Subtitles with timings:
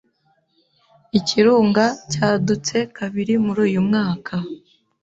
[1.19, 4.33] Ikirunga cyadutse kabiri muri uyu mwaka.